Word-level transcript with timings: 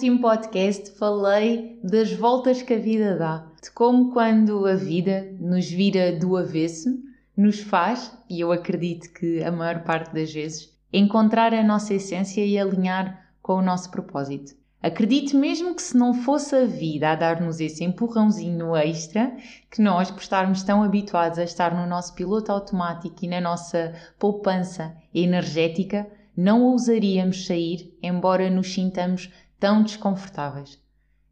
Último 0.00 0.18
podcast 0.18 0.92
falei 0.92 1.78
das 1.84 2.10
voltas 2.10 2.62
que 2.62 2.72
a 2.72 2.78
vida 2.78 3.18
dá, 3.18 3.46
de 3.62 3.70
como 3.70 4.14
quando 4.14 4.64
a 4.64 4.74
vida 4.74 5.30
nos 5.38 5.68
vira 5.70 6.10
do 6.10 6.38
avesso, 6.38 6.88
nos 7.36 7.60
faz, 7.60 8.10
e 8.26 8.40
eu 8.40 8.50
acredito 8.50 9.12
que 9.12 9.44
a 9.44 9.52
maior 9.52 9.82
parte 9.82 10.14
das 10.14 10.32
vezes, 10.32 10.74
encontrar 10.90 11.52
a 11.52 11.62
nossa 11.62 11.92
essência 11.92 12.42
e 12.42 12.58
alinhar 12.58 13.30
com 13.42 13.56
o 13.56 13.62
nosso 13.62 13.90
propósito. 13.90 14.54
Acredito 14.82 15.36
mesmo 15.36 15.74
que 15.74 15.82
se 15.82 15.94
não 15.94 16.14
fosse 16.14 16.56
a 16.56 16.64
vida 16.64 17.10
a 17.10 17.14
dar-nos 17.14 17.60
esse 17.60 17.84
empurrãozinho 17.84 18.74
extra, 18.74 19.36
que 19.70 19.82
nós, 19.82 20.10
por 20.10 20.22
estarmos 20.22 20.62
tão 20.62 20.82
habituados 20.82 21.38
a 21.38 21.44
estar 21.44 21.74
no 21.74 21.86
nosso 21.86 22.14
piloto 22.14 22.50
automático 22.50 23.22
e 23.22 23.28
na 23.28 23.38
nossa 23.42 23.94
poupança 24.18 24.96
energética, 25.14 26.06
não 26.34 26.62
ousaríamos 26.62 27.44
sair, 27.44 27.94
embora 28.02 28.48
nos 28.48 28.72
sintamos 28.72 29.30
tão 29.60 29.82
desconfortáveis. 29.82 30.82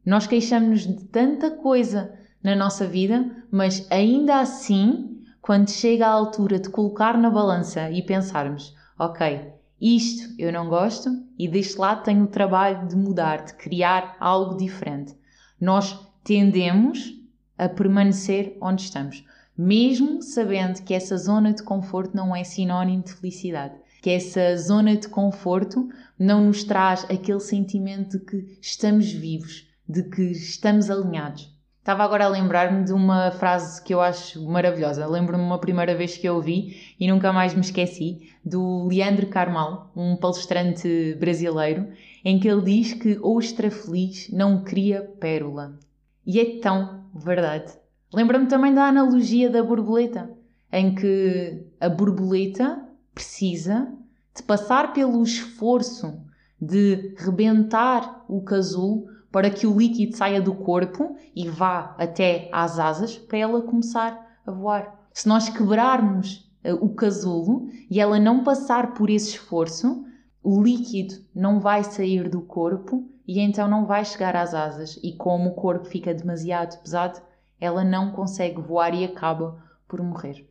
Nós 0.05 0.27
queixamos-nos 0.27 0.87
de 0.87 1.03
tanta 1.05 1.51
coisa 1.51 2.13
na 2.41 2.55
nossa 2.55 2.87
vida, 2.87 3.45
mas 3.51 3.85
ainda 3.91 4.39
assim, 4.39 5.21
quando 5.41 5.69
chega 5.69 6.07
a 6.07 6.11
altura 6.11 6.59
de 6.59 6.69
colocar 6.69 7.17
na 7.17 7.29
balança 7.29 7.91
e 7.91 8.01
pensarmos, 8.01 8.73
ok, 8.97 9.51
isto 9.81 10.33
eu 10.37 10.53
não 10.53 10.69
gosto 10.69 11.09
e 11.37 11.47
deste 11.47 11.77
lado 11.77 12.03
tenho 12.03 12.23
o 12.23 12.27
trabalho 12.27 12.87
de 12.87 12.95
mudar, 12.95 13.43
de 13.43 13.53
criar 13.55 14.15
algo 14.19 14.55
diferente. 14.55 15.17
Nós 15.59 15.99
tendemos 16.23 17.13
a 17.57 17.67
permanecer 17.67 18.57
onde 18.61 18.83
estamos, 18.83 19.25
mesmo 19.57 20.21
sabendo 20.21 20.81
que 20.83 20.93
essa 20.93 21.17
zona 21.17 21.51
de 21.51 21.63
conforto 21.63 22.15
não 22.15 22.33
é 22.33 22.43
sinónimo 22.43 23.03
de 23.03 23.13
felicidade 23.13 23.75
que 24.01 24.09
essa 24.09 24.55
zona 24.57 24.95
de 24.95 25.07
conforto 25.07 25.89
não 26.17 26.45
nos 26.45 26.63
traz 26.63 27.05
aquele 27.05 27.39
sentimento 27.39 28.17
de 28.17 28.25
que 28.25 28.57
estamos 28.61 29.11
vivos, 29.11 29.67
de 29.87 30.03
que 30.03 30.21
estamos 30.31 30.89
alinhados. 30.89 31.57
Estava 31.79 32.03
agora 32.03 32.25
a 32.25 32.29
lembrar-me 32.29 32.83
de 32.83 32.93
uma 32.93 33.31
frase 33.31 33.81
que 33.81 33.93
eu 33.93 34.01
acho 34.01 34.45
maravilhosa. 34.45 35.07
Lembro-me 35.07 35.43
uma 35.43 35.57
primeira 35.57 35.95
vez 35.95 36.17
que 36.17 36.27
eu 36.27 36.35
ouvi 36.35 36.95
e 36.99 37.07
nunca 37.07 37.33
mais 37.33 37.55
me 37.55 37.61
esqueci, 37.61 38.29
do 38.45 38.87
Leandro 38.87 39.27
Carmal, 39.27 39.91
um 39.95 40.15
palestrante 40.15 41.15
brasileiro, 41.19 41.87
em 42.23 42.39
que 42.39 42.47
ele 42.47 42.61
diz 42.61 42.93
que 42.93 43.17
ostra 43.21 43.71
feliz 43.71 44.29
não 44.31 44.63
cria 44.63 45.01
pérola. 45.19 45.79
E 46.25 46.39
é 46.39 46.59
tão 46.59 47.05
verdade. 47.15 47.73
Lembra-me 48.13 48.47
também 48.47 48.73
da 48.73 48.83
analogia 48.83 49.49
da 49.49 49.63
borboleta, 49.63 50.29
em 50.71 50.93
que 50.93 51.63
a 51.79 51.89
borboleta 51.89 52.88
precisa 53.19 53.91
de 54.33 54.41
passar 54.43 54.93
pelo 54.93 55.21
esforço 55.21 56.21
de 56.59 57.13
rebentar 57.17 58.23
o 58.29 58.41
casulo 58.41 59.07
para 59.29 59.49
que 59.49 59.67
o 59.67 59.77
líquido 59.77 60.15
saia 60.15 60.41
do 60.41 60.55
corpo 60.55 61.17
e 61.35 61.49
vá 61.49 61.95
até 61.97 62.49
às 62.49 62.79
asas 62.79 63.17
para 63.17 63.37
ela 63.37 63.61
começar 63.61 64.39
a 64.47 64.51
voar. 64.51 65.05
Se 65.13 65.27
nós 65.27 65.49
quebrarmos 65.49 66.49
uh, 66.63 66.75
o 66.75 66.93
casulo 66.95 67.67
e 67.91 67.99
ela 67.99 68.17
não 68.17 68.41
passar 68.41 68.93
por 68.93 69.09
esse 69.09 69.31
esforço, 69.31 70.05
o 70.41 70.63
líquido 70.63 71.15
não 71.35 71.59
vai 71.59 71.83
sair 71.83 72.29
do 72.29 72.41
corpo 72.41 73.05
e 73.27 73.41
então 73.41 73.67
não 73.67 73.85
vai 73.85 74.05
chegar 74.05 74.33
às 74.33 74.53
asas. 74.53 74.97
E 75.03 75.11
como 75.13 75.49
o 75.49 75.55
corpo 75.55 75.85
fica 75.85 76.13
demasiado 76.13 76.81
pesado, 76.81 77.19
ela 77.59 77.83
não 77.83 78.13
consegue 78.13 78.61
voar 78.61 78.93
e 78.93 79.03
acaba 79.03 79.61
por 79.89 80.01
morrer. 80.01 80.49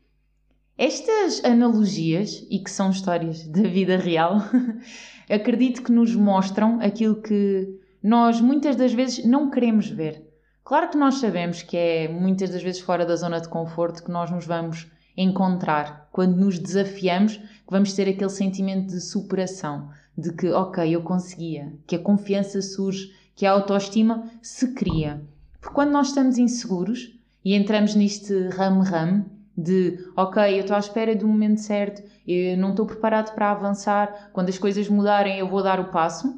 Estas 0.79 1.45
analogias, 1.45 2.47
e 2.49 2.61
que 2.61 2.71
são 2.71 2.91
histórias 2.91 3.45
da 3.49 3.63
vida 3.63 3.97
real, 3.97 4.37
acredito 5.29 5.83
que 5.83 5.91
nos 5.91 6.15
mostram 6.15 6.79
aquilo 6.81 7.21
que 7.21 7.69
nós 8.01 8.41
muitas 8.41 8.77
das 8.77 8.93
vezes 8.93 9.25
não 9.25 9.51
queremos 9.51 9.91
ver. 9.91 10.25
Claro 10.63 10.89
que 10.89 10.97
nós 10.97 11.17
sabemos 11.17 11.63
que 11.63 11.77
é 11.77 12.07
muitas 12.07 12.51
das 12.51 12.63
vezes 12.63 12.81
fora 12.81 13.05
da 13.05 13.17
zona 13.17 13.41
de 13.41 13.49
conforto 13.49 14.05
que 14.05 14.11
nós 14.13 14.31
nos 14.31 14.47
vamos 14.47 14.89
encontrar 15.17 16.09
quando 16.13 16.37
nos 16.37 16.61
desafiamos, 16.61 17.39
que 17.39 17.71
vamos 17.73 17.93
ter 17.95 18.09
aquele 18.09 18.31
sentimento 18.31 18.87
de 18.87 19.01
superação, 19.01 19.91
de 20.17 20.33
que, 20.33 20.49
ok, 20.51 20.95
eu 20.95 21.03
conseguia, 21.03 21.73
que 21.89 21.97
a 21.97 21.99
confiança 21.99 22.63
surge, 22.63 23.13
que 23.35 23.45
a 23.45 23.51
autoestima 23.51 24.31
se 24.41 24.73
cria. 24.75 25.27
Porque 25.61 25.75
quando 25.75 25.91
nós 25.91 26.09
estamos 26.11 26.39
inseguros 26.39 27.19
e 27.45 27.57
entramos 27.57 27.97
neste 27.97 28.47
ramo-ramo, 28.51 29.38
de 29.59 29.99
ok, 30.17 30.41
eu 30.55 30.61
estou 30.61 30.77
à 30.77 30.79
espera 30.79 31.17
do 31.17 31.27
momento 31.27 31.61
certo, 31.61 32.01
eu 32.25 32.57
não 32.57 32.71
estou 32.71 32.87
preparado 32.87 33.35
para 33.35 33.51
avançar, 33.51 34.31
quando 34.33 34.51
as 34.51 34.57
coisas 34.57 34.89
mudarem 34.89 35.41
eu 35.41 35.49
vou 35.49 35.65
dar 35.65 35.81
o 35.81 35.91
passo. 35.91 36.33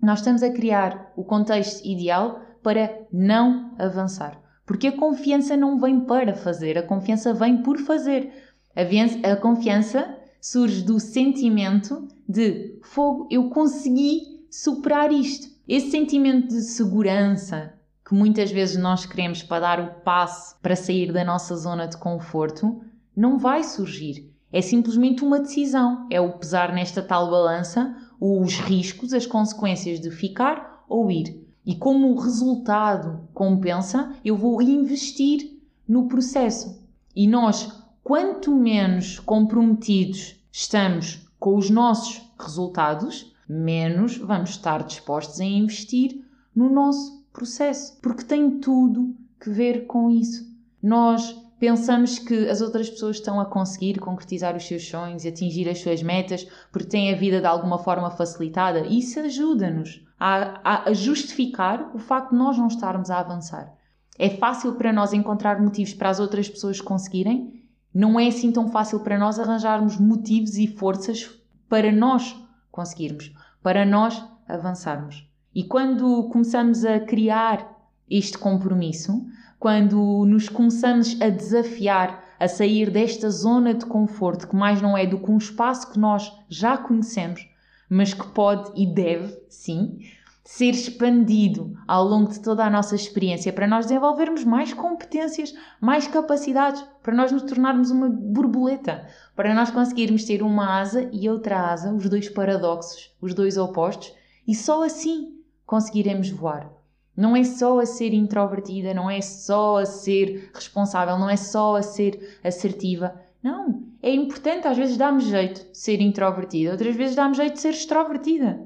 Nós 0.00 0.20
estamos 0.20 0.42
a 0.42 0.50
criar 0.50 1.12
o 1.16 1.22
contexto 1.22 1.86
ideal 1.86 2.40
para 2.62 3.06
não 3.12 3.74
avançar. 3.78 4.40
Porque 4.64 4.86
a 4.86 4.96
confiança 4.96 5.54
não 5.54 5.78
vem 5.78 6.00
para 6.00 6.34
fazer, 6.34 6.78
a 6.78 6.82
confiança 6.82 7.34
vem 7.34 7.62
por 7.62 7.78
fazer. 7.78 8.32
A, 8.74 9.36
confiança 9.36 10.16
surge 10.40 10.82
do 10.82 10.98
sentimento 10.98 12.08
de 12.26 12.78
fogo, 12.82 13.28
eu 13.30 13.50
consegui 13.50 14.46
superar 14.50 15.12
isto. 15.12 15.54
Esse 15.68 15.90
sentimento 15.90 16.48
de 16.48 16.62
segurança, 16.62 17.74
que 18.06 18.14
muitas 18.14 18.52
vezes 18.52 18.76
nós 18.76 19.04
queremos 19.04 19.42
para 19.42 19.60
dar 19.60 19.80
o 19.80 20.00
passo 20.02 20.56
para 20.62 20.76
sair 20.76 21.12
da 21.12 21.24
nossa 21.24 21.56
zona 21.56 21.88
de 21.88 21.96
conforto, 21.96 22.80
não 23.16 23.36
vai 23.36 23.64
surgir. 23.64 24.32
É 24.52 24.62
simplesmente 24.62 25.24
uma 25.24 25.40
decisão, 25.40 26.06
é 26.08 26.20
o 26.20 26.38
pesar 26.38 26.72
nesta 26.72 27.02
tal 27.02 27.28
balança 27.28 27.96
os 28.20 28.60
riscos, 28.60 29.12
as 29.12 29.26
consequências 29.26 30.00
de 30.00 30.12
ficar 30.12 30.84
ou 30.88 31.10
ir. 31.10 31.44
E 31.64 31.74
como 31.74 32.12
o 32.12 32.20
resultado 32.20 33.28
compensa, 33.34 34.14
eu 34.24 34.36
vou 34.36 34.62
investir 34.62 35.58
no 35.86 36.06
processo. 36.06 36.80
E 37.14 37.26
nós, 37.26 37.82
quanto 38.04 38.54
menos 38.54 39.18
comprometidos 39.18 40.36
estamos 40.52 41.26
com 41.40 41.56
os 41.56 41.68
nossos 41.68 42.22
resultados, 42.38 43.34
menos 43.48 44.16
vamos 44.16 44.50
estar 44.50 44.84
dispostos 44.84 45.40
a 45.40 45.44
investir 45.44 46.24
no 46.54 46.70
nosso 46.70 47.25
processo, 47.36 47.98
porque 48.00 48.24
tem 48.24 48.58
tudo 48.58 49.14
que 49.38 49.50
ver 49.50 49.86
com 49.86 50.10
isso. 50.10 50.46
Nós 50.82 51.36
pensamos 51.60 52.18
que 52.18 52.48
as 52.48 52.62
outras 52.62 52.88
pessoas 52.88 53.16
estão 53.16 53.38
a 53.38 53.44
conseguir 53.44 53.98
concretizar 53.98 54.56
os 54.56 54.66
seus 54.66 54.88
sonhos 54.88 55.24
e 55.24 55.28
atingir 55.28 55.68
as 55.68 55.78
suas 55.78 56.02
metas 56.02 56.46
porque 56.72 56.88
têm 56.88 57.12
a 57.12 57.16
vida 57.16 57.40
de 57.40 57.46
alguma 57.46 57.78
forma 57.78 58.10
facilitada. 58.10 58.86
Isso 58.86 59.20
ajuda-nos 59.20 60.02
a, 60.18 60.88
a, 60.88 60.92
justificar 60.94 61.90
o 61.94 61.98
facto 61.98 62.30
de 62.30 62.36
nós 62.36 62.56
não 62.56 62.68
estarmos 62.68 63.10
a 63.10 63.20
avançar. 63.20 63.72
É 64.18 64.30
fácil 64.30 64.74
para 64.74 64.92
nós 64.92 65.12
encontrar 65.12 65.60
motivos 65.60 65.92
para 65.92 66.08
as 66.08 66.18
outras 66.18 66.48
pessoas 66.48 66.80
conseguirem, 66.80 67.52
não 67.92 68.18
é 68.18 68.28
assim 68.28 68.50
tão 68.50 68.68
fácil 68.68 69.00
para 69.00 69.18
nós 69.18 69.38
arranjarmos 69.38 69.98
motivos 69.98 70.56
e 70.56 70.66
forças 70.66 71.30
para 71.68 71.92
nós 71.92 72.34
conseguirmos, 72.70 73.32
para 73.62 73.84
nós 73.84 74.22
avançarmos. 74.48 75.26
E 75.56 75.64
quando 75.64 76.24
começamos 76.24 76.84
a 76.84 77.00
criar 77.00 77.80
este 78.10 78.36
compromisso, 78.36 79.24
quando 79.58 80.26
nos 80.26 80.50
começamos 80.50 81.18
a 81.18 81.30
desafiar 81.30 82.22
a 82.38 82.46
sair 82.46 82.90
desta 82.90 83.30
zona 83.30 83.72
de 83.72 83.86
conforto, 83.86 84.48
que 84.48 84.54
mais 84.54 84.82
não 84.82 84.98
é 84.98 85.06
do 85.06 85.18
que 85.18 85.30
um 85.30 85.38
espaço 85.38 85.90
que 85.90 85.98
nós 85.98 86.30
já 86.46 86.76
conhecemos, 86.76 87.48
mas 87.88 88.12
que 88.12 88.26
pode 88.34 88.70
e 88.78 88.86
deve, 88.86 89.34
sim, 89.48 89.98
ser 90.44 90.72
expandido 90.72 91.74
ao 91.88 92.04
longo 92.04 92.30
de 92.30 92.40
toda 92.40 92.62
a 92.62 92.68
nossa 92.68 92.94
experiência 92.94 93.50
para 93.50 93.66
nós 93.66 93.86
desenvolvermos 93.86 94.44
mais 94.44 94.74
competências, 94.74 95.54
mais 95.80 96.06
capacidades, 96.06 96.84
para 97.02 97.14
nós 97.14 97.32
nos 97.32 97.44
tornarmos 97.44 97.90
uma 97.90 98.10
borboleta, 98.10 99.06
para 99.34 99.54
nós 99.54 99.70
conseguirmos 99.70 100.22
ter 100.24 100.42
uma 100.42 100.78
asa 100.78 101.08
e 101.10 101.30
outra 101.30 101.70
asa, 101.70 101.94
os 101.94 102.10
dois 102.10 102.28
paradoxos, 102.28 103.10
os 103.22 103.32
dois 103.32 103.56
opostos, 103.56 104.12
e 104.46 104.54
só 104.54 104.84
assim 104.84 105.35
conseguiremos 105.66 106.30
voar. 106.30 106.70
Não 107.16 107.34
é 107.34 107.42
só 107.42 107.80
a 107.80 107.86
ser 107.86 108.14
introvertida, 108.14 108.94
não 108.94 109.10
é 109.10 109.20
só 109.20 109.78
a 109.78 109.86
ser 109.86 110.50
responsável, 110.54 111.18
não 111.18 111.28
é 111.28 111.36
só 111.36 111.76
a 111.76 111.82
ser 111.82 112.38
assertiva. 112.44 113.20
Não, 113.42 113.82
é 114.02 114.10
importante 114.14 114.68
às 114.68 114.76
vezes 114.76 114.96
darmos 114.96 115.24
jeito 115.24 115.70
de 115.70 115.76
ser 115.76 116.00
introvertida, 116.00 116.72
outras 116.72 116.94
vezes 116.94 117.16
darmos 117.16 117.38
jeito 117.38 117.54
de 117.54 117.60
ser 117.60 117.70
extrovertida. 117.70 118.60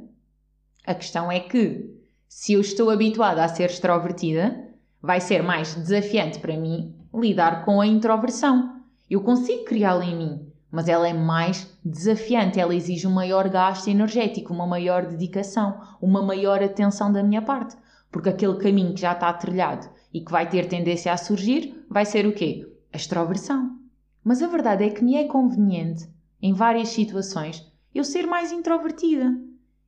A 0.87 0.95
questão 0.95 1.31
é 1.31 1.39
que, 1.41 1.95
se 2.29 2.53
eu 2.55 2.61
estou 2.61 2.91
habituada 2.91 3.45
a 3.45 3.49
ser 3.49 3.71
extrovertida, 3.71 4.69
vai 5.01 5.21
ser 5.21 5.43
mais 5.43 5.75
desafiante 5.75 6.39
para 6.41 6.57
mim 6.57 6.95
lidar 7.15 7.65
com 7.65 7.81
a 7.81 7.87
introversão. 7.87 8.81
Eu 9.09 9.23
consigo 9.23 9.65
criá-la 9.65 10.05
em 10.05 10.17
mim, 10.17 10.50
mas 10.71 10.89
ela 10.89 11.09
é 11.09 11.13
mais 11.13 11.77
desafiante, 11.85 12.61
ela 12.61 12.75
exige 12.75 13.07
um 13.07 13.13
maior 13.13 13.49
gasto 13.49 13.89
energético, 13.89 14.53
uma 14.53 14.67
maior 14.67 15.07
dedicação, 15.07 15.81
uma 16.01 16.23
maior 16.23 16.63
atenção 16.63 17.13
da 17.13 17.23
minha 17.23 17.43
parte, 17.43 17.77
porque 18.11 18.29
aquele 18.29 18.59
caminho 18.59 18.95
que 18.95 19.01
já 19.01 19.13
está 19.13 19.33
trilhado 19.33 19.89
e 20.13 20.21
que 20.21 20.31
vai 20.31 20.49
ter 20.49 20.67
tendência 20.67 21.13
a 21.13 21.17
surgir 21.17 21.85
vai 21.89 22.05
ser 22.05 22.27
o 22.27 22.33
quê? 22.33 22.67
A 22.93 22.97
extroversão. 22.97 23.79
Mas 24.23 24.43
a 24.43 24.49
verdade 24.49 24.85
é 24.85 24.91
que 24.91 25.03
me 25.03 25.17
é 25.17 25.25
conveniente, 25.25 26.09
em 26.41 26.53
várias 26.53 26.89
situações, 26.89 27.67
eu 27.95 28.05
ser 28.05 28.27
mais 28.27 28.53
introvertida. 28.53 29.35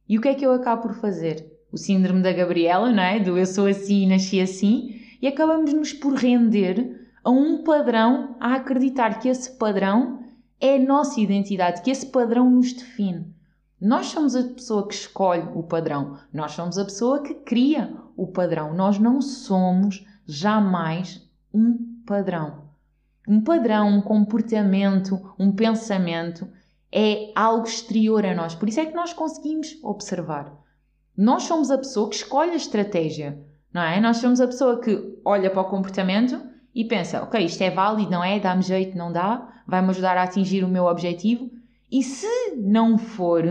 E 0.08 0.18
o 0.18 0.20
que 0.20 0.28
é 0.28 0.34
que 0.34 0.44
eu 0.44 0.52
acabo 0.52 0.82
por 0.82 0.94
fazer? 0.94 1.50
O 1.70 1.78
síndrome 1.78 2.22
da 2.22 2.32
Gabriela, 2.32 2.90
não 2.90 3.02
é? 3.02 3.20
Do 3.20 3.38
eu 3.38 3.46
sou 3.46 3.66
assim 3.66 4.02
e 4.02 4.06
nasci 4.06 4.40
assim, 4.40 5.00
e 5.20 5.26
acabamos 5.26 5.72
nos 5.72 5.92
por 5.92 6.14
render 6.14 7.00
a 7.24 7.30
um 7.30 7.62
padrão, 7.62 8.36
a 8.40 8.54
acreditar 8.54 9.20
que 9.20 9.28
esse 9.28 9.56
padrão 9.56 10.21
é 10.62 10.76
a 10.76 10.78
nossa 10.78 11.20
identidade, 11.20 11.82
que 11.82 11.90
esse 11.90 12.06
padrão 12.06 12.48
nos 12.48 12.72
define. 12.72 13.34
Nós 13.80 14.06
somos 14.06 14.36
a 14.36 14.44
pessoa 14.44 14.86
que 14.86 14.94
escolhe 14.94 15.42
o 15.56 15.64
padrão, 15.64 16.16
nós 16.32 16.52
somos 16.52 16.78
a 16.78 16.84
pessoa 16.84 17.20
que 17.20 17.34
cria 17.34 17.92
o 18.16 18.28
padrão, 18.28 18.72
nós 18.72 18.96
não 18.96 19.20
somos 19.20 20.06
jamais 20.24 21.28
um 21.52 22.00
padrão. 22.06 22.62
Um 23.26 23.40
padrão, 23.40 23.88
um 23.88 24.00
comportamento, 24.00 25.34
um 25.36 25.50
pensamento 25.50 26.48
é 26.92 27.32
algo 27.34 27.66
exterior 27.66 28.24
a 28.24 28.32
nós, 28.32 28.54
por 28.54 28.68
isso 28.68 28.78
é 28.78 28.86
que 28.86 28.94
nós 28.94 29.12
conseguimos 29.12 29.76
observar. 29.82 30.56
Nós 31.16 31.42
somos 31.42 31.72
a 31.72 31.78
pessoa 31.78 32.08
que 32.08 32.16
escolhe 32.16 32.52
a 32.52 32.56
estratégia, 32.56 33.44
não 33.74 33.82
é? 33.82 34.00
Nós 34.00 34.18
somos 34.18 34.40
a 34.40 34.46
pessoa 34.46 34.80
que 34.80 35.18
olha 35.24 35.50
para 35.50 35.62
o 35.62 35.68
comportamento 35.68 36.51
e 36.74 36.84
pensa, 36.84 37.22
ok, 37.22 37.44
isto 37.44 37.62
é 37.62 37.70
válido, 37.70 38.10
não 38.10 38.24
é? 38.24 38.40
Dá-me 38.40 38.62
jeito, 38.62 38.96
não 38.96 39.12
dá? 39.12 39.62
Vai-me 39.66 39.90
ajudar 39.90 40.16
a 40.16 40.22
atingir 40.22 40.64
o 40.64 40.68
meu 40.68 40.84
objetivo? 40.84 41.50
E 41.90 42.02
se 42.02 42.56
não 42.56 42.96
for, 42.96 43.44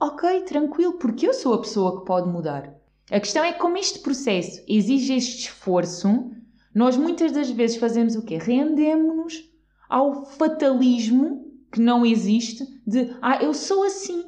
ok, 0.00 0.42
tranquilo, 0.42 0.94
porque 0.94 1.26
eu 1.26 1.34
sou 1.34 1.54
a 1.54 1.60
pessoa 1.60 2.00
que 2.00 2.06
pode 2.06 2.28
mudar. 2.28 2.74
A 3.10 3.20
questão 3.20 3.44
é 3.44 3.52
que 3.52 3.58
como 3.58 3.76
este 3.76 4.00
processo 4.00 4.62
exige 4.68 5.14
este 5.14 5.44
esforço, 5.44 6.30
nós 6.74 6.96
muitas 6.96 7.32
das 7.32 7.50
vezes 7.50 7.76
fazemos 7.76 8.16
o 8.16 8.22
quê? 8.22 8.36
Rendemos-nos 8.36 9.48
ao 9.88 10.24
fatalismo 10.24 11.46
que 11.72 11.80
não 11.80 12.04
existe 12.04 12.66
de, 12.86 13.14
ah, 13.22 13.42
eu 13.42 13.54
sou 13.54 13.84
assim, 13.84 14.24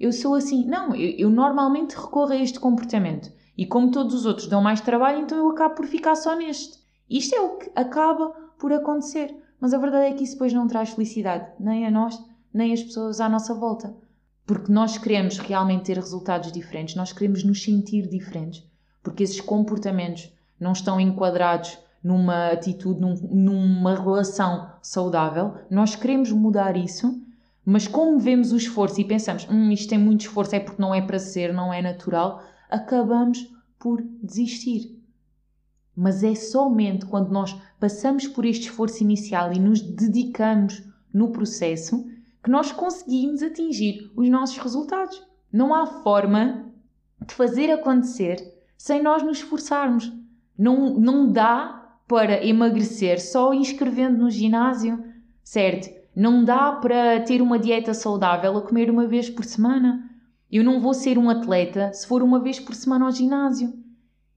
eu 0.00 0.12
sou 0.12 0.34
assim. 0.34 0.64
Não, 0.66 0.94
eu, 0.94 1.10
eu 1.18 1.30
normalmente 1.30 1.94
recorro 1.94 2.32
a 2.32 2.36
este 2.36 2.58
comportamento. 2.58 3.30
E 3.56 3.66
como 3.66 3.90
todos 3.90 4.14
os 4.14 4.24
outros 4.24 4.46
dão 4.48 4.62
mais 4.62 4.80
trabalho, 4.80 5.20
então 5.20 5.36
eu 5.36 5.50
acabo 5.50 5.74
por 5.74 5.86
ficar 5.86 6.16
só 6.16 6.34
neste. 6.34 6.79
Isto 7.10 7.34
é 7.34 7.40
o 7.40 7.56
que 7.58 7.70
acaba 7.74 8.30
por 8.58 8.72
acontecer. 8.72 9.34
Mas 9.60 9.74
a 9.74 9.78
verdade 9.78 10.06
é 10.06 10.12
que 10.14 10.24
isso 10.24 10.34
depois 10.34 10.52
não 10.52 10.66
traz 10.66 10.90
felicidade, 10.90 11.46
nem 11.60 11.86
a 11.86 11.90
nós, 11.90 12.18
nem 12.52 12.72
as 12.72 12.82
pessoas 12.82 13.20
à 13.20 13.28
nossa 13.28 13.52
volta. 13.52 13.94
Porque 14.46 14.72
nós 14.72 14.96
queremos 14.96 15.38
realmente 15.38 15.84
ter 15.84 15.96
resultados 15.96 16.50
diferentes, 16.50 16.94
nós 16.94 17.12
queremos 17.12 17.44
nos 17.44 17.62
sentir 17.62 18.08
diferentes. 18.08 18.64
Porque 19.02 19.22
esses 19.22 19.40
comportamentos 19.40 20.32
não 20.58 20.72
estão 20.72 20.98
enquadrados 20.98 21.78
numa 22.02 22.48
atitude, 22.48 23.00
num, 23.00 23.14
numa 23.14 23.94
relação 23.94 24.72
saudável. 24.82 25.54
Nós 25.70 25.94
queremos 25.94 26.32
mudar 26.32 26.76
isso, 26.76 27.20
mas 27.64 27.86
como 27.86 28.18
vemos 28.18 28.52
o 28.52 28.56
esforço 28.56 29.00
e 29.00 29.04
pensamos, 29.04 29.46
hum, 29.50 29.70
isto 29.70 29.90
tem 29.90 29.98
muito 29.98 30.22
esforço, 30.22 30.56
é 30.56 30.60
porque 30.60 30.80
não 30.80 30.94
é 30.94 31.02
para 31.02 31.18
ser, 31.18 31.52
não 31.52 31.72
é 31.72 31.82
natural, 31.82 32.42
acabamos 32.70 33.52
por 33.78 34.02
desistir. 34.22 34.99
Mas 35.96 36.22
é 36.22 36.34
somente 36.34 37.06
quando 37.06 37.30
nós 37.30 37.56
passamos 37.78 38.26
por 38.26 38.44
este 38.44 38.68
esforço 38.68 39.02
inicial 39.02 39.52
e 39.52 39.58
nos 39.58 39.80
dedicamos 39.80 40.82
no 41.12 41.30
processo 41.30 42.06
que 42.42 42.50
nós 42.50 42.72
conseguimos 42.72 43.42
atingir 43.42 44.10
os 44.16 44.28
nossos 44.28 44.56
resultados. 44.58 45.22
Não 45.52 45.74
há 45.74 45.86
forma 45.86 46.66
de 47.26 47.34
fazer 47.34 47.70
acontecer 47.70 48.36
sem 48.76 49.02
nós 49.02 49.22
nos 49.22 49.38
esforçarmos. 49.38 50.10
Não, 50.56 50.98
não 50.98 51.30
dá 51.30 51.98
para 52.08 52.44
emagrecer 52.44 53.20
só 53.20 53.52
inscrevendo 53.52 54.18
no 54.18 54.30
ginásio, 54.30 55.04
certo? 55.42 55.94
Não 56.14 56.44
dá 56.44 56.72
para 56.72 57.20
ter 57.20 57.40
uma 57.40 57.58
dieta 57.58 57.94
saudável 57.94 58.56
a 58.56 58.62
comer 58.62 58.90
uma 58.90 59.06
vez 59.06 59.30
por 59.30 59.44
semana. 59.44 60.10
Eu 60.50 60.64
não 60.64 60.80
vou 60.80 60.92
ser 60.92 61.18
um 61.18 61.30
atleta 61.30 61.92
se 61.92 62.06
for 62.06 62.22
uma 62.22 62.40
vez 62.40 62.58
por 62.58 62.74
semana 62.74 63.04
ao 63.04 63.12
ginásio. 63.12 63.72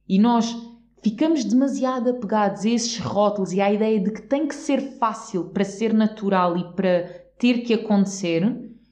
E 0.08 0.20
nós 0.20 0.56
ficamos 1.04 1.44
demasiado 1.44 2.10
apegados 2.10 2.64
a 2.64 2.70
esses 2.70 2.98
rótulos 2.98 3.52
e 3.52 3.60
à 3.60 3.72
ideia 3.72 4.00
de 4.00 4.10
que 4.10 4.22
tem 4.22 4.48
que 4.48 4.56
ser 4.56 4.98
fácil 4.98 5.46
para 5.50 5.66
ser 5.66 5.94
natural 5.94 6.58
e 6.58 6.64
para 6.74 7.24
ter 7.38 7.60
que 7.60 7.74
acontecer, 7.74 8.42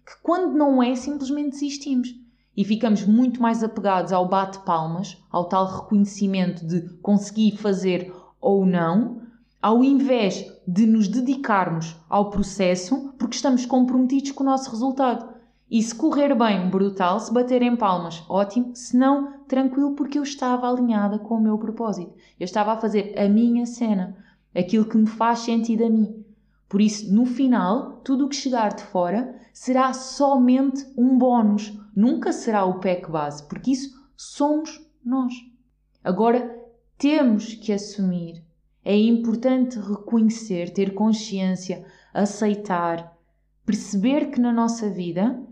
que 0.06 0.22
quando 0.22 0.54
não 0.54 0.84
é, 0.84 0.94
simplesmente 0.94 1.52
desistimos. 1.52 2.10
E 2.56 2.66
ficamos 2.66 3.06
muito 3.06 3.42
mais 3.42 3.63
apegados 3.63 4.12
ao 4.12 4.28
bate-palmas, 4.28 5.18
ao 5.31 5.46
tal 5.46 5.66
reconhecimento 5.66 6.68
de 6.68 6.81
conseguir 7.02 7.56
fazer 7.56 8.13
ou 8.42 8.66
não, 8.66 9.22
ao 9.62 9.81
invés 9.81 10.52
de 10.68 10.86
nos 10.86 11.08
dedicarmos 11.08 11.96
ao 12.10 12.30
processo 12.30 13.13
porque 13.18 13.36
estamos 13.36 13.66
comprometidos 13.66 14.31
com 14.31 14.44
o 14.44 14.48
nosso 14.48 14.69
resultado. 14.69 15.31
E 15.69 15.81
se 15.81 15.96
correr 15.96 16.36
bem, 16.36 16.69
brutal. 16.69 17.18
Se 17.18 17.34
bater 17.34 17.62
em 17.62 17.78
palmas, 17.78 18.22
ótimo. 18.28 18.75
Se 18.75 18.98
não, 18.98 19.36
tranquilo, 19.51 19.95
porque 19.95 20.18
eu 20.18 20.24
estava 20.24 20.65
alinhada 20.65 21.19
com 21.19 21.36
o 21.36 21.42
meu 21.42 21.57
propósito. 21.57 22.15
Eu 22.39 22.45
estava 22.45 22.71
a 22.71 22.77
fazer 22.77 23.13
a 23.19 23.27
minha 23.27 23.65
cena, 23.65 24.15
aquilo 24.56 24.86
que 24.86 24.95
me 24.95 25.07
faz 25.07 25.39
sentido 25.39 25.83
a 25.83 25.89
mim. 25.89 26.24
Por 26.69 26.80
isso, 26.80 27.13
no 27.13 27.25
final, 27.25 27.98
tudo 27.98 28.25
o 28.25 28.30
que 28.30 28.36
chegar 28.38 28.74
de 28.74 28.81
fora 28.81 29.36
será 29.51 29.92
somente 29.92 30.88
um 30.98 31.18
bónus, 31.18 31.77
nunca 31.94 32.31
será 32.31 32.63
o 32.63 32.80
PEC 32.80 33.12
base, 33.12 33.45
porque 33.50 33.71
isso 33.71 33.94
somos 34.15 34.81
nós. 35.03 35.33
Agora, 36.01 36.57
temos 36.98 37.53
que 37.53 37.74
assumir. 37.74 38.42
É 38.86 38.98
importante 38.98 39.77
reconhecer, 39.77 40.74
ter 40.74 40.94
consciência, 40.94 41.86
aceitar, 42.13 43.18
perceber 43.65 44.31
que 44.31 44.39
na 44.39 44.53
nossa 44.53 44.89
vida 44.89 45.45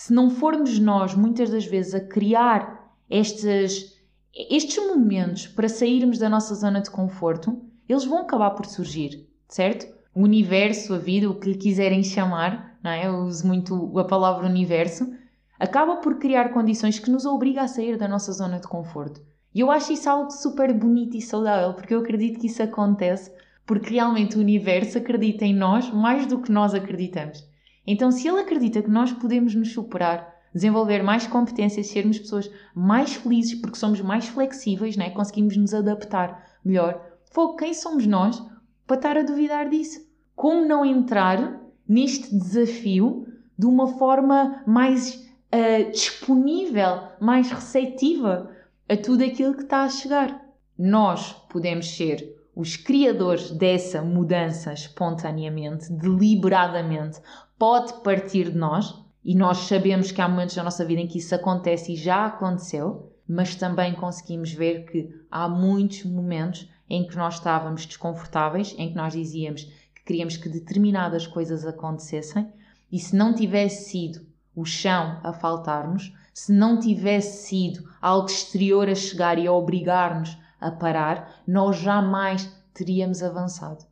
se 0.00 0.12
não 0.12 0.30
formos 0.30 0.78
nós, 0.78 1.12
muitas 1.12 1.50
das 1.50 1.66
vezes, 1.66 1.92
a 1.92 2.00
criar 2.00 2.77
estes, 3.10 3.96
estes 4.34 4.76
momentos 4.86 5.46
para 5.46 5.68
sairmos 5.68 6.18
da 6.18 6.28
nossa 6.28 6.54
zona 6.54 6.80
de 6.80 6.90
conforto, 6.90 7.60
eles 7.88 8.04
vão 8.04 8.18
acabar 8.18 8.50
por 8.50 8.66
surgir, 8.66 9.28
certo? 9.48 9.86
O 10.14 10.22
universo, 10.22 10.94
a 10.94 10.98
vida, 10.98 11.30
o 11.30 11.38
que 11.38 11.50
lhe 11.50 11.58
quiserem 11.58 12.02
chamar, 12.02 12.78
não 12.82 12.90
é? 12.90 13.06
Eu 13.06 13.24
uso 13.24 13.46
muito 13.46 13.98
a 13.98 14.04
palavra 14.04 14.46
universo, 14.46 15.12
acaba 15.58 15.96
por 15.96 16.18
criar 16.18 16.50
condições 16.50 16.98
que 16.98 17.10
nos 17.10 17.24
obriga 17.24 17.62
a 17.62 17.68
sair 17.68 17.96
da 17.96 18.08
nossa 18.08 18.32
zona 18.32 18.60
de 18.60 18.68
conforto. 18.68 19.20
E 19.54 19.60
eu 19.60 19.70
acho 19.70 19.92
isso 19.92 20.08
algo 20.08 20.30
super 20.30 20.72
bonito 20.72 21.16
e 21.16 21.22
saudável, 21.22 21.74
porque 21.74 21.94
eu 21.94 22.00
acredito 22.00 22.38
que 22.38 22.46
isso 22.46 22.62
acontece 22.62 23.32
porque 23.68 23.92
realmente 23.92 24.34
o 24.38 24.40
universo 24.40 24.96
acredita 24.96 25.44
em 25.44 25.54
nós 25.54 25.90
mais 25.90 26.26
do 26.26 26.40
que 26.40 26.50
nós 26.50 26.72
acreditamos. 26.72 27.46
Então, 27.86 28.10
se 28.10 28.26
ele 28.26 28.40
acredita 28.40 28.80
que 28.80 28.88
nós 28.88 29.12
podemos 29.12 29.54
nos 29.54 29.74
superar, 29.74 30.34
desenvolver 30.54 31.02
mais 31.02 31.26
competências, 31.26 31.88
sermos 31.88 32.18
pessoas 32.18 32.50
mais 32.74 33.14
felizes 33.14 33.54
porque 33.60 33.78
somos 33.78 34.00
mais 34.00 34.28
flexíveis, 34.28 34.96
né? 34.96 35.10
conseguimos 35.10 35.56
nos 35.56 35.74
adaptar 35.74 36.44
melhor, 36.64 37.00
foi 37.30 37.56
quem 37.56 37.74
somos 37.74 38.06
nós 38.06 38.42
para 38.86 38.96
estar 38.96 39.16
a 39.16 39.22
duvidar 39.22 39.68
disso? 39.68 40.00
Como 40.34 40.66
não 40.66 40.84
entrar 40.84 41.60
neste 41.86 42.34
desafio 42.34 43.26
de 43.58 43.66
uma 43.66 43.88
forma 43.98 44.62
mais 44.66 45.28
uh, 45.52 45.90
disponível, 45.90 47.02
mais 47.20 47.50
receptiva 47.50 48.50
a 48.88 48.96
tudo 48.96 49.24
aquilo 49.24 49.54
que 49.54 49.62
está 49.62 49.82
a 49.82 49.88
chegar? 49.88 50.44
Nós 50.78 51.32
podemos 51.50 51.96
ser 51.96 52.36
os 52.54 52.76
criadores 52.76 53.50
dessa 53.50 54.02
mudança 54.02 54.72
espontaneamente, 54.72 55.92
deliberadamente, 55.92 57.20
pode 57.58 57.92
partir 58.02 58.50
de 58.50 58.58
nós 58.58 59.04
e 59.28 59.34
nós 59.34 59.58
sabemos 59.58 60.10
que 60.10 60.22
há 60.22 60.26
momentos 60.26 60.54
da 60.54 60.64
nossa 60.64 60.86
vida 60.86 61.02
em 61.02 61.06
que 61.06 61.18
isso 61.18 61.34
acontece 61.34 61.92
e 61.92 61.96
já 61.96 62.24
aconteceu, 62.24 63.12
mas 63.28 63.54
também 63.54 63.94
conseguimos 63.94 64.50
ver 64.50 64.86
que 64.86 65.14
há 65.30 65.46
muitos 65.46 66.02
momentos 66.04 66.66
em 66.88 67.06
que 67.06 67.14
nós 67.14 67.34
estávamos 67.34 67.84
desconfortáveis, 67.84 68.74
em 68.78 68.88
que 68.88 68.94
nós 68.94 69.12
dizíamos 69.12 69.64
que 69.94 70.02
queríamos 70.06 70.38
que 70.38 70.48
determinadas 70.48 71.26
coisas 71.26 71.66
acontecessem 71.66 72.50
e 72.90 72.98
se 72.98 73.14
não 73.14 73.34
tivesse 73.34 73.90
sido 73.90 74.26
o 74.56 74.64
chão 74.64 75.20
a 75.22 75.30
faltar-nos, 75.34 76.10
se 76.32 76.50
não 76.50 76.80
tivesse 76.80 77.48
sido 77.48 77.86
algo 78.00 78.28
exterior 78.28 78.88
a 78.88 78.94
chegar 78.94 79.38
e 79.38 79.46
a 79.46 79.52
obrigar-nos 79.52 80.38
a 80.58 80.70
parar, 80.70 81.42
nós 81.46 81.76
jamais 81.76 82.50
teríamos 82.72 83.22
avançado. 83.22 83.84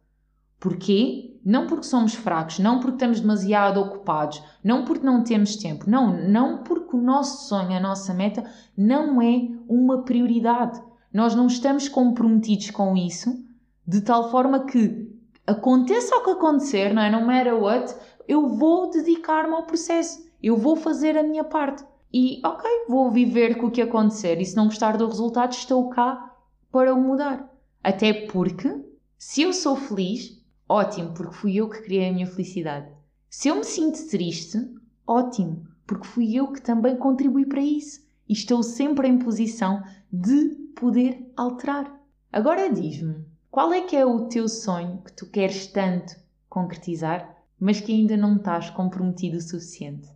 Porquê? 0.59 1.36
Não 1.47 1.69
porque 1.69 1.85
somos 1.85 2.13
fracos, 2.13 2.59
não 2.59 2.81
porque 2.81 2.97
estamos 2.97 3.21
demasiado 3.21 3.81
ocupados, 3.81 4.43
não 4.65 4.85
porque 4.85 5.07
não 5.07 5.23
temos 5.23 5.55
tempo, 5.55 5.89
não, 5.89 6.29
não 6.29 6.65
porque 6.65 6.97
o 6.97 7.01
nosso 7.01 7.47
sonho, 7.47 7.77
a 7.77 7.79
nossa 7.79 8.13
meta 8.13 8.43
não 8.77 9.23
é 9.23 9.49
uma 9.69 10.03
prioridade. 10.03 10.83
Nós 11.15 11.37
não 11.37 11.47
estamos 11.47 11.89
comprometidos 11.89 12.73
com 12.73 12.97
isso 12.97 13.47
de 13.87 14.01
tal 14.01 14.29
forma 14.29 14.65
que 14.67 15.09
aconteça 15.47 16.17
o 16.17 16.25
que 16.25 16.31
acontecer, 16.31 16.93
não 16.93 17.01
é? 17.01 17.09
No 17.09 17.25
matter 17.25 17.55
what, 17.55 17.95
eu 18.27 18.49
vou 18.49 18.91
dedicar-me 18.91 19.55
ao 19.55 19.63
processo, 19.63 20.29
eu 20.43 20.57
vou 20.57 20.75
fazer 20.75 21.17
a 21.17 21.23
minha 21.23 21.45
parte. 21.45 21.85
E 22.13 22.41
ok, 22.45 22.69
vou 22.89 23.09
viver 23.09 23.57
com 23.57 23.67
o 23.69 23.71
que 23.71 23.83
acontecer 23.83 24.41
e 24.41 24.45
se 24.45 24.57
não 24.57 24.65
gostar 24.65 24.97
do 24.97 25.07
resultado, 25.07 25.53
estou 25.53 25.89
cá 25.91 26.35
para 26.73 26.93
o 26.93 27.01
mudar. 27.01 27.49
Até 27.85 28.13
porque, 28.13 28.85
se 29.17 29.43
eu 29.43 29.53
sou 29.53 29.77
feliz, 29.77 30.36
ótimo, 30.69 31.13
porque 31.13 31.35
fui 31.35 31.57
eu 31.57 31.69
que 31.69 31.83
criei 31.83 32.09
a 32.09 32.13
minha 32.13 32.27
felicidade. 32.27 32.89
Se 33.29 33.49
eu 33.49 33.57
me 33.57 33.65
sinto 33.65 34.09
triste, 34.09 34.59
ótimo, 35.07 35.67
porque 35.87 36.07
fui 36.07 36.35
eu 36.35 36.53
que 36.53 36.61
também 36.61 36.97
contribuí 36.97 37.47
para 37.47 37.61
isso. 37.61 38.05
E 38.29 38.33
estou 38.33 38.63
sempre 38.63 39.07
em 39.07 39.19
posição 39.19 39.83
de 40.13 40.49
poder 40.75 41.31
alterar. 41.37 41.97
Agora 42.33 42.73
diz-me, 42.73 43.25
qual 43.51 43.73
é 43.73 43.83
que 43.83 43.97
é 43.97 44.05
o 44.05 44.29
teu 44.29 44.49
sonho 44.49 45.01
que 45.03 45.13
tu 45.13 45.27
queres 45.27 45.67
tanto 45.69 46.17
concretizar, 46.49 47.37
mas 47.59 47.81
que 47.81 47.93
ainda 47.93 48.17
não 48.17 48.37
estás 48.37 48.69
comprometido 48.69 49.39
o 49.39 49.41
suficiente? 49.41 50.09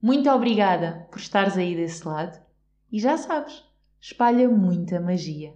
Muito 0.00 0.30
obrigada 0.30 1.06
por 1.10 1.18
estares 1.18 1.56
aí 1.56 1.74
desse 1.74 2.06
lado 2.06 2.40
e 2.90 2.98
já 2.98 3.16
sabes, 3.16 3.64
espalha 4.00 4.48
muita 4.48 5.00
magia. 5.00 5.54